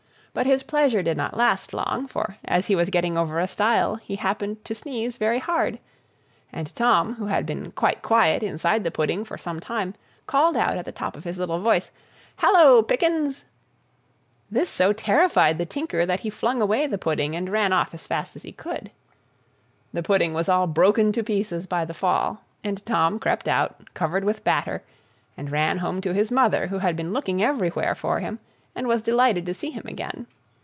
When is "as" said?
2.45-2.67, 17.93-18.07, 18.37-18.43